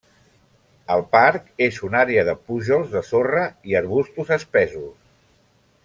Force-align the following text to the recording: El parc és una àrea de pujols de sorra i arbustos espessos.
El 0.93 1.03
parc 1.15 1.51
és 1.65 1.77
una 1.89 1.99
àrea 2.07 2.23
de 2.29 2.35
pujols 2.47 2.91
de 2.95 3.05
sorra 3.11 3.45
i 3.73 3.79
arbustos 3.83 4.33
espessos. 4.39 4.93